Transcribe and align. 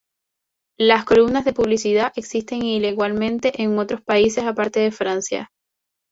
Las 0.79 1.05
columnas 1.05 1.45
de 1.45 1.53
publicidad 1.53 2.11
existen 2.15 2.63
igualmente 2.63 3.61
en 3.61 3.77
otros 3.77 4.01
países 4.01 4.45
aparte 4.45 4.79
de 4.79 4.91
Francia. 4.91 5.51